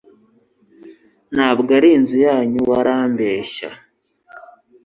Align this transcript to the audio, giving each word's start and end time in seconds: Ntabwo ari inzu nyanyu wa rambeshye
Ntabwo 1.35 1.69
ari 1.77 1.89
inzu 1.97 2.15
nyanyu 2.23 2.59
wa 2.69 2.79
rambeshye 2.87 3.67